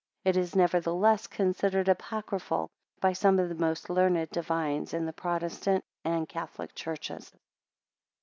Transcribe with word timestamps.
It 0.25 0.35
is, 0.35 0.55
nevertheless 0.55 1.27
considered 1.27 1.87
apocryphal 1.87 2.71
by 2.99 3.13
some 3.13 3.37
of 3.37 3.49
the 3.49 3.53
most 3.61 3.87
learned 3.87 4.31
divines 4.31 4.95
in 4.95 5.05
the 5.05 5.13
Protestant 5.13 5.83
and 6.03 6.27
Catholic 6.27 6.73
churches. 6.73 7.31